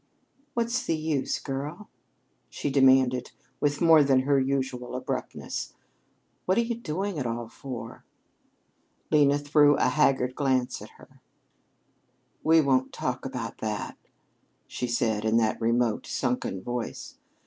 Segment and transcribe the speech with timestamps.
[0.55, 1.87] "What's the use, girl?"
[2.49, 5.75] she demanded with more than her usual abruptness.
[6.47, 8.03] "What are you doing it all for?"
[9.11, 11.21] Lena threw a haggard glance at her.
[12.43, 13.95] "We won't talk about that,"
[14.65, 17.19] she said in that remote, sunken voice.